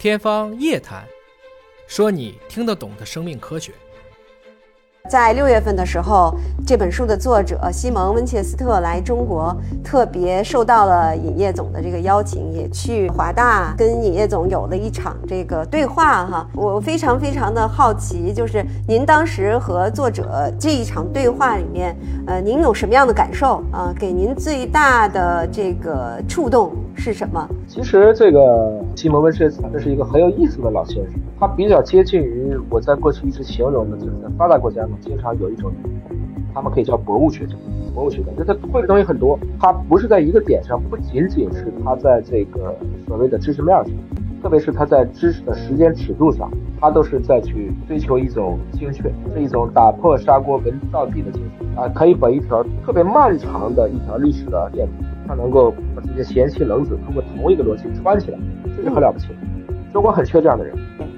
[0.00, 1.02] 天方夜谭，
[1.86, 3.70] 说你听得懂的生命科学。
[5.10, 6.34] 在六月份的时候，
[6.66, 16.48] 这本书的作者西蒙·温切斯特来中国，特别受到了尹烨总的这个邀请，也去华大跟尹烨总有了一场这个对话哈。
[16.54, 21.94] 我非常非常的好奇，就是您当时和作者这一场对话里面，
[22.26, 23.92] 呃，您有什么样的感受啊？
[23.98, 27.48] 给您最大的这个触动是什么？
[27.66, 34.90] 其实这个西蒙·温切斯特这是一个很有意思的老先生，他比较接近于我在过去一直形容的，就是在发达国家呢。
[35.00, 35.72] 经常有一种，
[36.52, 37.56] 他们可以叫博物学者，
[37.94, 42.74] 博物学家，就他会的东西很多，他不是在一个点上，不仅仅是他在这个
[43.06, 43.86] 所谓的知识面上，
[44.42, 49.04] 特别是他在知识的时间尺度上，他都是在去追求一种精确，
[49.34, 54.86] 是一种打破砂锅问到底的精神啊，可以把一条特别漫长的一条历史的线，
[55.30, 58.38] 他能够把这些贤妻冷子通过同一个逻辑串起来，
[58.76, 59.28] 这是很了不起。
[59.92, 60.74] 中国很缺这样的人。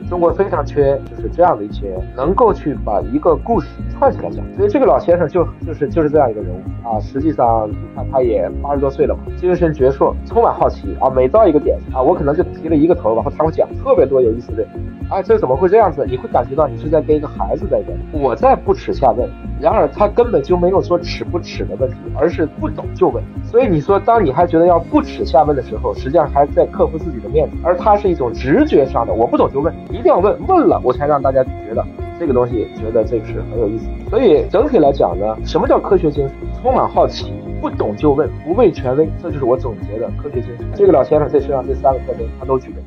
[0.06, 7.00] 中国非常缺就是这样的一些能够去把一个故事串起来讲，所以这个老先生就就是就是这样一个人物啊。
[7.00, 11.08] 实际上，你看他也八十多岁了嘛，精神矍铄，充满好奇啊。
[11.08, 14.66] 每到一个点啊，我可能就提了一个头，然后他会讲特别多有意思的。
[15.08, 16.04] 哎，这怎么会这样子？
[16.06, 19.26] 你会感觉到你是在跟一个孩子在问，我在不耻下问。
[19.62, 23.22] 然而他根本就没有说耻不耻的问题，而是不懂就问。
[23.44, 27.56] 所以你说，当你还觉得要不耻下问的时候，实际上还在克服自己的面子。
[27.62, 29.72] 而他是一种直觉上的，我不懂就问。
[29.88, 31.86] 一定要问，问了我才让大家觉得
[32.18, 33.86] 这个东西，觉得这个是很有意思。
[34.10, 36.36] 所以整体来讲呢，什么叫科学精神？
[36.60, 40.66] 充满好奇，不懂就问，不畏权威，这就是我总结的科学精神。
[40.74, 42.82] 这个老先生在身上这三个特征，他都具备。